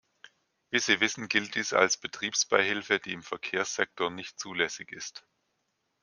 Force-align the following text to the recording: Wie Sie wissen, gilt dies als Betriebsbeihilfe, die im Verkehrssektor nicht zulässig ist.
Wie 0.71 0.79
Sie 0.79 0.99
wissen, 0.99 1.27
gilt 1.29 1.53
dies 1.53 1.73
als 1.73 1.95
Betriebsbeihilfe, 1.97 2.99
die 2.99 3.13
im 3.13 3.21
Verkehrssektor 3.21 4.09
nicht 4.09 4.39
zulässig 4.39 4.91
ist. 4.91 5.27